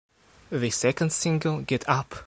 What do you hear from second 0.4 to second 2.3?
The second single Get Up!